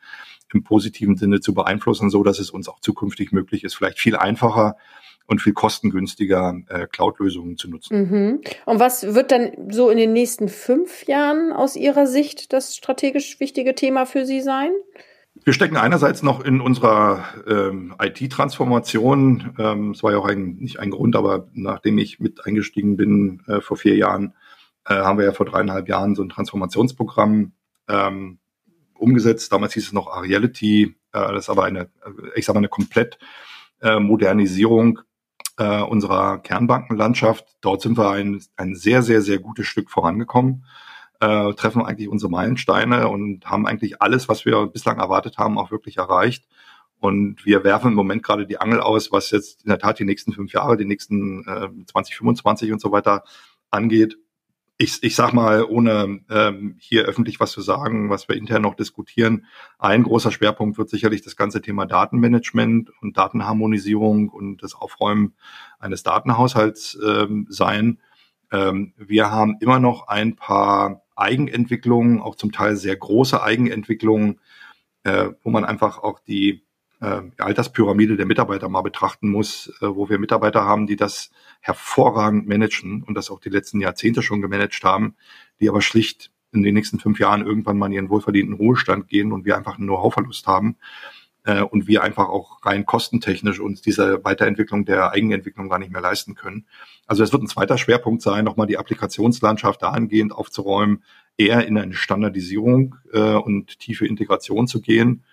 [0.52, 4.16] im positiven Sinne zu beeinflussen, so dass es uns auch zukünftig möglich ist, vielleicht viel
[4.16, 4.76] einfacher
[5.26, 8.10] und viel kostengünstiger äh, Cloud-Lösungen zu nutzen.
[8.10, 8.40] Mhm.
[8.64, 13.40] Und was wird dann so in den nächsten fünf Jahren aus Ihrer Sicht das strategisch
[13.40, 14.70] wichtige Thema für Sie sein?
[15.44, 19.54] Wir stecken einerseits noch in unserer ähm, IT-Transformation.
[19.58, 23.42] Ähm, es war ja auch ein, nicht ein Grund, aber nachdem ich mit eingestiegen bin
[23.46, 24.34] äh, vor vier Jahren,
[24.86, 27.52] äh, haben wir ja vor dreieinhalb Jahren so ein Transformationsprogramm
[27.88, 28.38] ähm,
[28.94, 29.52] umgesetzt.
[29.52, 30.96] Damals hieß es noch Ariality.
[31.12, 31.90] Äh, das ist aber eine,
[32.34, 33.18] ich sage mal, eine komplett
[33.82, 35.00] äh, Modernisierung
[35.58, 37.56] äh, unserer Kernbankenlandschaft.
[37.60, 40.64] Dort sind wir ein, ein sehr, sehr, sehr gutes Stück vorangekommen
[41.20, 45.70] äh, treffen eigentlich unsere Meilensteine und haben eigentlich alles, was wir bislang erwartet haben, auch
[45.70, 46.46] wirklich erreicht.
[46.98, 50.04] Und wir werfen im Moment gerade die Angel aus, was jetzt in der Tat die
[50.04, 53.24] nächsten fünf Jahre, die nächsten äh, 2025 und so weiter
[53.70, 54.18] angeht.
[54.78, 58.74] Ich, ich sag mal, ohne ähm, hier öffentlich was zu sagen, was wir intern noch
[58.74, 59.46] diskutieren,
[59.78, 65.34] ein großer Schwerpunkt wird sicherlich das ganze Thema Datenmanagement und Datenharmonisierung und das Aufräumen
[65.78, 68.02] eines Datenhaushalts ähm, sein.
[68.52, 74.40] Ähm, wir haben immer noch ein paar Eigenentwicklungen, auch zum Teil sehr große Eigenentwicklungen,
[75.04, 76.65] äh, wo man einfach auch die
[77.00, 81.30] äh, Alterspyramide der Mitarbeiter mal betrachten muss, äh, wo wir Mitarbeiter haben, die das
[81.60, 85.16] hervorragend managen und das auch die letzten Jahrzehnte schon gemanagt haben,
[85.60, 89.32] die aber schlicht in den nächsten fünf Jahren irgendwann mal in ihren wohlverdienten Ruhestand gehen
[89.32, 90.76] und wir einfach einen Know-how-Verlust haben
[91.44, 96.02] äh, und wir einfach auch rein kostentechnisch uns diese Weiterentwicklung der Eigenentwicklung gar nicht mehr
[96.02, 96.66] leisten können.
[97.06, 101.02] Also es wird ein zweiter Schwerpunkt sein, nochmal die Applikationslandschaft dahingehend aufzuräumen,
[101.38, 105.24] eher in eine Standardisierung äh, und tiefe Integration zu gehen.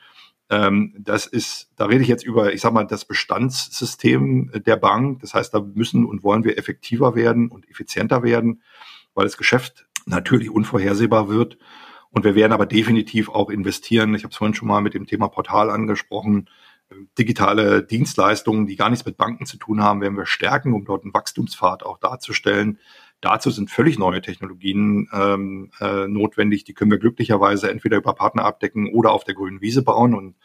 [0.54, 5.22] Ähm, das ist, da rede ich jetzt über, ich sag mal, das Bestandssystem der Bank.
[5.22, 8.62] Das heißt, da müssen und wollen wir effektiver werden und effizienter werden,
[9.16, 11.58] weil das Geschäft natürlich unvorhersehbar wird.
[12.12, 14.13] Und wir werden aber definitiv auch investieren.
[14.13, 16.48] Ich habe es vorhin schon mal mit dem Thema Portal angesprochen.
[17.18, 21.04] Digitale Dienstleistungen, die gar nichts mit Banken zu tun haben, werden wir stärken, um dort
[21.04, 22.78] einen Wachstumspfad auch darzustellen.
[23.24, 26.66] Dazu sind völlig neue Technologien ähm, äh, notwendig.
[26.66, 30.14] Die können wir glücklicherweise entweder über Partner abdecken oder auf der grünen Wiese bauen.
[30.14, 30.36] Und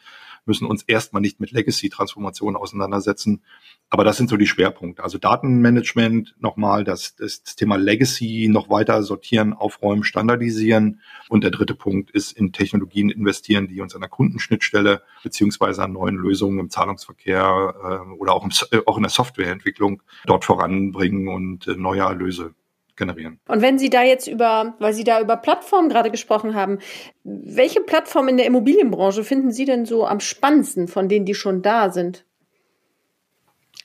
[0.49, 3.43] müssen uns erstmal nicht mit Legacy-Transformationen auseinandersetzen.
[3.91, 5.05] Aber das sind so die Schwerpunkte.
[5.05, 11.01] Also Datenmanagement nochmal, das, das Thema Legacy noch weiter sortieren, aufräumen, standardisieren.
[11.29, 15.93] Und der dritte Punkt ist in Technologien investieren, die uns an der Kundenschnittstelle beziehungsweise an
[15.93, 21.29] neuen Lösungen im Zahlungsverkehr äh, oder auch, im, äh, auch in der Softwareentwicklung dort voranbringen
[21.29, 22.55] und äh, neue Erlöse
[22.99, 23.41] generieren.
[23.49, 26.79] Und wenn Sie da jetzt über, weil Sie da über Plattformen gerade gesprochen haben,
[27.25, 31.63] welche Plattform in der Immobilienbranche finden Sie denn so am spannendsten von denen, die schon
[31.63, 32.27] da sind?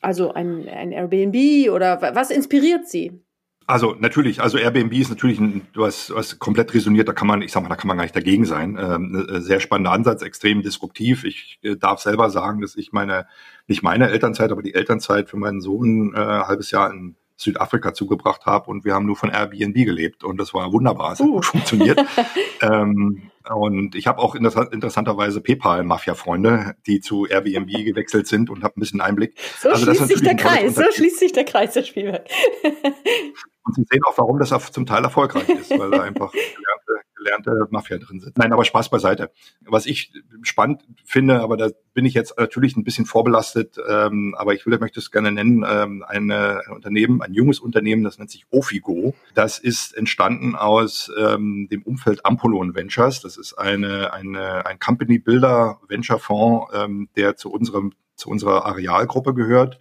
[0.01, 3.23] Also ein, ein Airbnb oder was inspiriert Sie?
[3.65, 7.51] Also natürlich, also Airbnb ist natürlich ein, was, was komplett resoniert, da kann man, ich
[7.51, 8.77] sag mal, da kann man gar nicht dagegen sein.
[8.77, 11.23] Ähm, ein sehr spannender Ansatz, extrem disruptiv.
[11.23, 13.25] Ich äh, darf selber sagen, dass ich meine,
[13.67, 17.93] nicht meine Elternzeit, aber die Elternzeit für meinen Sohn äh, ein halbes Jahr in Südafrika
[17.93, 21.27] zugebracht habe und wir haben nur von Airbnb gelebt und das war wunderbar, es hat
[21.27, 21.33] uh.
[21.33, 21.99] gut funktioniert.
[22.61, 28.81] ähm, und ich habe auch interessanterweise PayPal-Mafia-Freunde, die zu Airbnb gewechselt sind und habe ein
[28.81, 29.35] bisschen Einblick.
[29.59, 32.27] So also schließt sich der Kreis, so schließt sich der Kreis, der Spielwerk.
[33.65, 37.67] und Sie sehen auch, warum das zum Teil erfolgreich ist, weil da einfach gelernte, gelernte
[37.71, 38.37] Mafia drin sitzt.
[38.37, 39.31] Nein, aber Spaß beiseite.
[39.61, 44.53] Was ich spannend finde, aber da bin ich jetzt natürlich ein bisschen vorbelastet, ähm, aber
[44.53, 48.31] ich will, möchte es gerne nennen, ähm, eine, ein Unternehmen, ein junges Unternehmen, das nennt
[48.31, 49.15] sich Ofigo.
[49.33, 53.21] Das ist entstanden aus ähm, dem Umfeld Ampolon Ventures.
[53.21, 58.65] Das ist eine, eine, ein Company Builder Venture Fonds, ähm, der zu unserem, zu unserer
[58.65, 59.79] Arealgruppe gehört,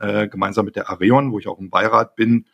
[0.00, 2.46] äh, gemeinsam mit der Areon, wo ich auch im Beirat bin.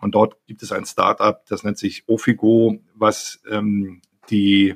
[0.00, 4.74] Und dort gibt es ein Startup, das nennt sich Ofigo, was ähm, die,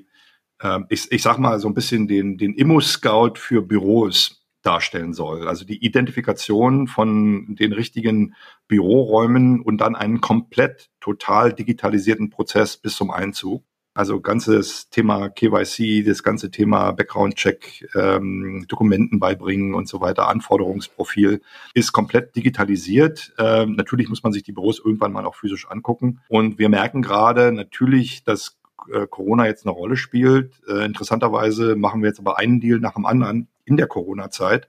[0.61, 5.47] äh, ich, ich sag mal so ein bisschen den, den Immo-Scout für Büros darstellen soll.
[5.47, 8.35] Also die Identifikation von den richtigen
[8.67, 13.65] Büroräumen und dann einen komplett total digitalisierten Prozess bis zum Einzug.
[13.95, 21.41] Also ganzes Thema KYC, das ganze Thema Background-Check, ähm, Dokumenten beibringen und so weiter, Anforderungsprofil
[21.75, 23.33] ist komplett digitalisiert.
[23.39, 26.21] Ähm, natürlich muss man sich die Büros irgendwann mal auch physisch angucken.
[26.29, 28.59] Und wir merken gerade natürlich, dass
[28.93, 30.61] äh, Corona jetzt eine Rolle spielt.
[30.69, 34.69] Äh, interessanterweise machen wir jetzt aber einen Deal nach dem anderen in der Corona-Zeit,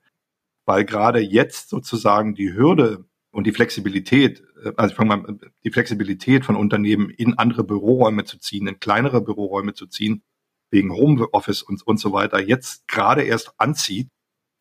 [0.65, 4.43] weil gerade jetzt sozusagen die Hürde und die Flexibilität,
[4.75, 9.21] also ich fange mal, die Flexibilität von Unternehmen in andere Büroräume zu ziehen, in kleinere
[9.21, 10.23] Büroräume zu ziehen,
[10.71, 14.09] wegen Homeoffice und, und so weiter, jetzt gerade erst anzieht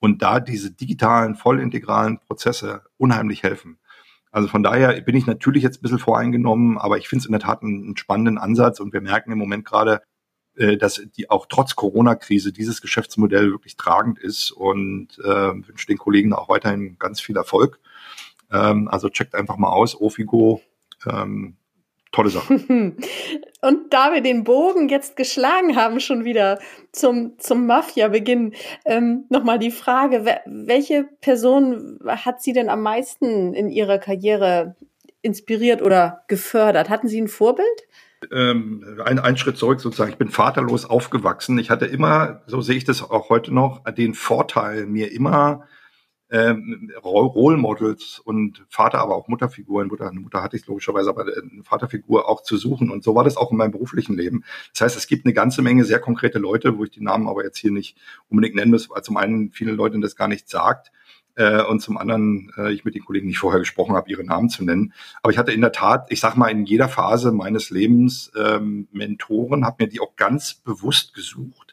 [0.00, 3.78] und da diese digitalen, vollintegralen Prozesse unheimlich helfen.
[4.30, 7.32] Also von daher bin ich natürlich jetzt ein bisschen voreingenommen, aber ich finde es in
[7.32, 10.02] der Tat einen, einen, spannenden Ansatz und wir merken im Moment gerade,
[10.56, 15.98] äh, dass die auch trotz Corona-Krise dieses Geschäftsmodell wirklich tragend ist und äh, wünsche den
[15.98, 17.78] Kollegen auch weiterhin ganz viel Erfolg.
[18.52, 20.60] Ähm, also checkt einfach mal aus, Ofigo.
[21.06, 21.56] Ähm,
[22.14, 22.54] tolle Sache.
[23.60, 26.58] Und da wir den Bogen jetzt geschlagen haben, schon wieder
[26.92, 28.54] zum, zum Mafia-Beginn,
[28.84, 34.76] ähm, nochmal die Frage, welche Person hat Sie denn am meisten in Ihrer Karriere
[35.22, 36.88] inspiriert oder gefördert?
[36.88, 37.66] Hatten Sie ein Vorbild?
[38.32, 40.12] Ähm, ein, ein Schritt zurück sozusagen.
[40.12, 41.58] Ich bin vaterlos aufgewachsen.
[41.58, 45.66] Ich hatte immer, so sehe ich das auch heute noch, den Vorteil, mir immer
[46.30, 51.62] ähm, Role Models und Vater, aber auch Mutterfiguren, Mutter, Mutter hatte ich logischerweise, aber eine
[51.62, 52.90] Vaterfigur auch zu suchen.
[52.90, 54.44] Und so war das auch in meinem beruflichen Leben.
[54.72, 57.44] Das heißt, es gibt eine ganze Menge sehr konkrete Leute, wo ich die Namen aber
[57.44, 57.96] jetzt hier nicht
[58.28, 60.92] unbedingt nennen muss, weil zum einen viele Leute das gar nicht sagt.
[61.36, 64.48] Äh, und zum anderen äh, ich mit den Kollegen nicht vorher gesprochen habe, ihre Namen
[64.48, 64.92] zu nennen.
[65.22, 68.88] Aber ich hatte in der Tat, ich sag mal, in jeder Phase meines Lebens ähm,
[68.92, 71.63] Mentoren, habe mir die auch ganz bewusst gesucht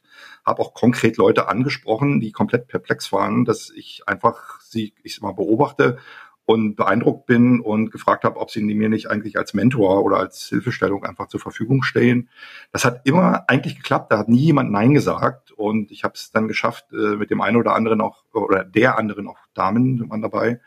[0.45, 5.33] habe auch konkret Leute angesprochen, die komplett perplex waren, dass ich einfach sie, ich mal
[5.33, 5.97] beobachte
[6.45, 10.47] und beeindruckt bin und gefragt habe, ob sie mir nicht eigentlich als Mentor oder als
[10.47, 12.29] Hilfestellung einfach zur Verfügung stehen.
[12.71, 16.31] Das hat immer eigentlich geklappt, da hat nie jemand Nein gesagt und ich habe es
[16.31, 20.21] dann geschafft, äh, mit dem einen oder anderen auch, oder der anderen auch Damen waren
[20.21, 20.59] dabei,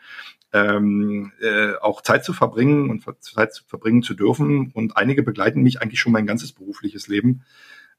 [0.53, 4.71] ähm, äh, auch Zeit zu verbringen und Zeit zu verbringen zu dürfen.
[4.73, 7.43] Und einige begleiten mich eigentlich schon mein ganzes berufliches Leben.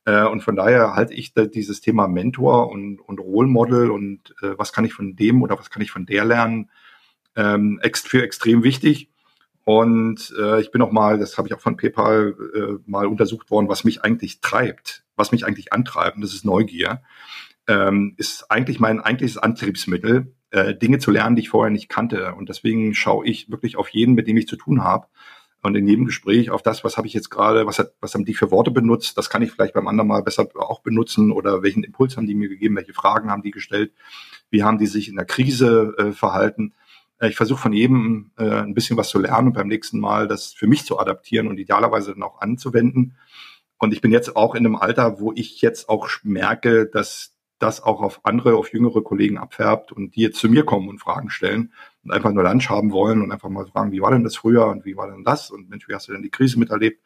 [0.06, 4.56] Äh, und von daher halte ich dieses Thema Mentor und, und Role Model und äh,
[4.56, 6.70] was kann ich von dem oder was kann ich von der lernen,
[7.34, 9.10] ähm, für extrem wichtig.
[9.64, 13.50] Und äh, ich bin auch mal, das habe ich auch von PayPal äh, mal untersucht
[13.50, 17.02] worden, was mich eigentlich treibt, was mich eigentlich antreibt, und das ist Neugier,
[17.66, 22.32] ähm, ist eigentlich mein eigentliches Antriebsmittel, äh, Dinge zu lernen, die ich vorher nicht kannte.
[22.36, 25.08] Und deswegen schaue ich wirklich auf jeden, mit dem ich zu tun habe
[25.66, 28.24] und in jedem Gespräch auf das, was habe ich jetzt gerade, was, hat, was haben
[28.24, 31.62] die für Worte benutzt, das kann ich vielleicht beim anderen mal besser auch benutzen oder
[31.62, 33.92] welchen Impuls haben die mir gegeben, welche Fragen haben die gestellt,
[34.48, 36.74] wie haben die sich in der Krise äh, verhalten.
[37.18, 40.28] Äh, ich versuche von jedem äh, ein bisschen was zu lernen und beim nächsten Mal
[40.28, 43.16] das für mich zu adaptieren und idealerweise dann auch anzuwenden.
[43.78, 47.82] Und ich bin jetzt auch in einem Alter, wo ich jetzt auch merke, dass das
[47.82, 51.30] auch auf andere, auf jüngere Kollegen abfärbt und die jetzt zu mir kommen und Fragen
[51.30, 51.72] stellen
[52.04, 54.66] und einfach nur Lunch haben wollen und einfach mal fragen, wie war denn das früher
[54.66, 57.02] und wie war denn das und Mensch, wie hast du denn die Krise miterlebt?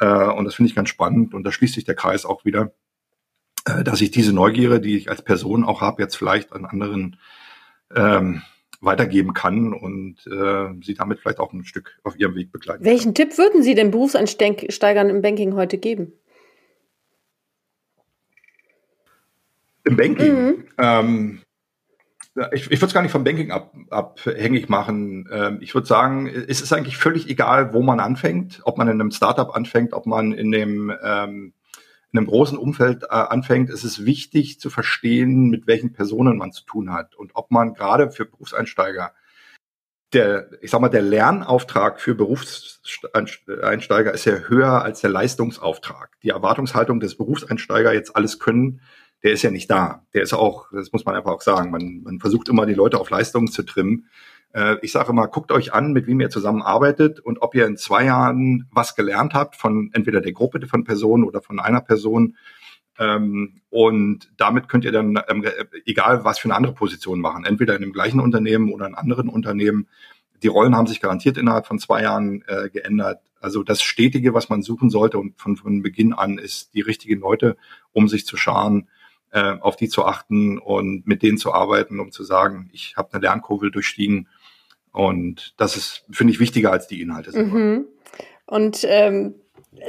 [0.00, 2.72] Äh, und das finde ich ganz spannend und da schließt sich der Kreis auch wieder,
[3.66, 7.16] äh, dass ich diese Neugierde, die ich als Person auch habe, jetzt vielleicht an anderen
[7.94, 8.42] ähm,
[8.80, 12.84] weitergeben kann und äh, sie damit vielleicht auch ein Stück auf ihrem Weg begleiten.
[12.84, 13.14] Welchen kann.
[13.14, 16.12] Tipp würden Sie den Berufseinsteigern im Banking heute geben?
[19.88, 20.44] Im Banking?
[20.44, 20.64] Mhm.
[20.76, 21.40] Ähm,
[22.52, 25.28] ich, ich würde es gar nicht vom Banking ab, abhängig machen.
[25.32, 29.00] Ähm, ich würde sagen, es ist eigentlich völlig egal, wo man anfängt, ob man in
[29.00, 31.54] einem Startup anfängt, ob man in dem ähm,
[32.10, 33.70] in einem großen Umfeld äh, anfängt.
[33.70, 37.74] Es ist wichtig zu verstehen, mit welchen Personen man zu tun hat und ob man
[37.74, 39.12] gerade für Berufseinsteiger
[40.14, 46.16] der, ich sag mal, der Lernauftrag für Berufseinsteiger ist ja höher als der Leistungsauftrag.
[46.22, 48.80] Die Erwartungshaltung des Berufseinsteiger jetzt alles können,
[49.22, 50.06] der ist ja nicht da.
[50.14, 52.98] Der ist auch, das muss man einfach auch sagen, man, man versucht immer die Leute
[52.98, 54.06] auf Leistungen zu trimmen.
[54.52, 57.76] Äh, ich sage immer, guckt euch an, mit wem ihr zusammenarbeitet und ob ihr in
[57.76, 62.36] zwei Jahren was gelernt habt von entweder der Gruppe von Personen oder von einer Person.
[62.98, 65.44] Ähm, und damit könnt ihr dann, ähm,
[65.84, 69.28] egal was für eine andere Position machen, entweder in dem gleichen Unternehmen oder in anderen
[69.28, 69.88] Unternehmen.
[70.42, 73.20] Die Rollen haben sich garantiert innerhalb von zwei Jahren äh, geändert.
[73.40, 77.20] Also das Stetige, was man suchen sollte und von, von Beginn an ist die richtigen
[77.20, 77.56] Leute,
[77.92, 78.88] um sich zu scharen,
[79.32, 83.12] äh, auf die zu achten und mit denen zu arbeiten, um zu sagen, ich habe
[83.12, 84.28] eine Lernkurve durchstiegen.
[84.92, 87.38] Und das ist, finde ich, wichtiger als die Inhalte.
[87.38, 87.86] Mhm.
[88.46, 89.34] Und ähm,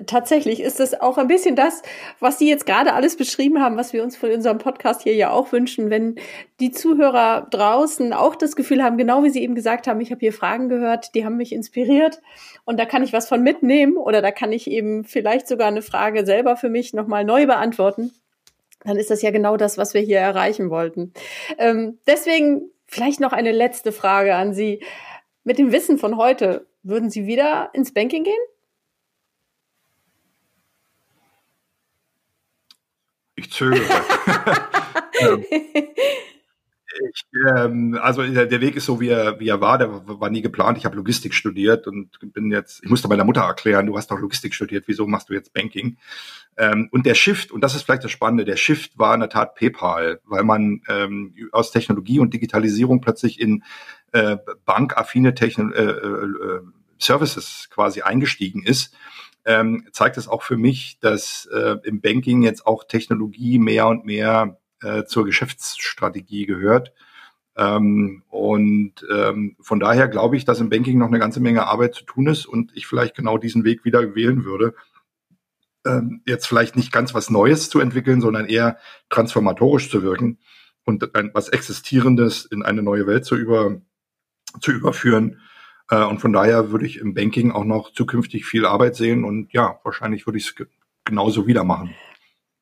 [0.05, 1.81] tatsächlich ist es auch ein bisschen das,
[2.19, 5.31] was Sie jetzt gerade alles beschrieben haben, was wir uns von unserem Podcast hier ja
[5.31, 6.15] auch wünschen, wenn
[6.59, 10.19] die Zuhörer draußen auch das Gefühl haben, genau wie Sie eben gesagt haben, ich habe
[10.19, 12.21] hier Fragen gehört, die haben mich inspiriert
[12.65, 15.81] und da kann ich was von mitnehmen oder da kann ich eben vielleicht sogar eine
[15.81, 18.11] Frage selber für mich nochmal neu beantworten.
[18.81, 21.13] Dann ist das ja genau das, was wir hier erreichen wollten.
[21.57, 24.81] Ähm, deswegen vielleicht noch eine letzte Frage an Sie.
[25.43, 28.33] Mit dem Wissen von heute, würden Sie wieder ins Banking gehen?
[33.35, 33.81] Ich zögere.
[35.21, 35.45] ähm,
[37.11, 37.25] ich,
[37.55, 39.77] ähm, also der, Weg ist so, wie er, wie er war.
[39.77, 40.77] Der war nie geplant.
[40.77, 44.19] Ich habe Logistik studiert und bin jetzt, ich musste meiner Mutter erklären, du hast doch
[44.19, 45.97] Logistik studiert, wieso machst du jetzt Banking?
[46.57, 49.29] Ähm, und der Shift, und das ist vielleicht das Spannende, der Shift war in der
[49.29, 53.63] Tat PayPal, weil man ähm, aus Technologie und Digitalisierung plötzlich in
[54.11, 56.61] äh, bankaffine Techno äh, äh,
[56.97, 58.93] Services quasi eingestiegen ist
[59.45, 64.05] ähm, zeigt es auch für mich, dass äh, im Banking jetzt auch Technologie mehr und
[64.05, 66.93] mehr äh, zur Geschäftsstrategie gehört.
[67.55, 71.93] Ähm, und ähm, von daher glaube ich, dass im Banking noch eine ganze Menge Arbeit
[71.93, 74.75] zu tun ist und ich vielleicht genau diesen Weg wieder wählen würde.
[75.85, 78.77] Ähm, jetzt vielleicht nicht ganz was Neues zu entwickeln, sondern eher
[79.09, 80.37] transformatorisch zu wirken
[80.85, 83.81] und ein, was Existierendes in eine neue Welt zu, über,
[84.61, 85.41] zu überführen.
[85.89, 89.51] Äh, und von daher würde ich im Banking auch noch zukünftig viel Arbeit sehen und
[89.51, 90.67] ja, wahrscheinlich würde ich es
[91.03, 91.93] genauso wieder machen.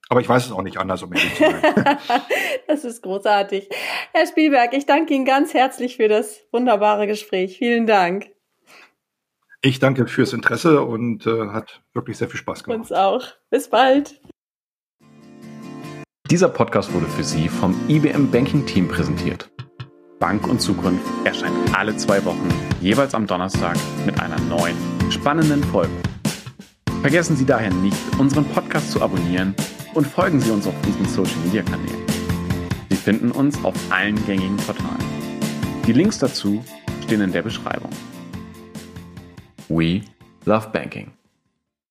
[0.09, 1.61] Aber ich weiß es auch nicht anders, um ehrlich zu sein.
[2.67, 3.69] das ist großartig.
[4.13, 7.57] Herr Spielberg, ich danke Ihnen ganz herzlich für das wunderbare Gespräch.
[7.57, 8.29] Vielen Dank.
[9.61, 12.79] Ich danke fürs Interesse und äh, hat wirklich sehr viel Spaß gemacht.
[12.79, 13.23] Uns auch.
[13.49, 14.21] Bis bald.
[16.29, 19.49] Dieser Podcast wurde für Sie vom IBM Banking Team präsentiert.
[20.19, 22.49] Bank und Zukunft erscheint alle zwei Wochen,
[22.81, 24.75] jeweils am Donnerstag mit einer neuen,
[25.11, 25.93] spannenden Folge.
[27.01, 29.55] Vergessen Sie daher nicht, unseren Podcast zu abonnieren
[29.97, 32.05] und folgen Sie uns auf unseren Social Media Kanälen.
[32.91, 35.03] Sie finden uns auf allen gängigen Portalen.
[35.87, 36.63] Die Links dazu
[37.03, 37.89] stehen in der Beschreibung.
[39.69, 40.01] We
[40.45, 41.16] love banking.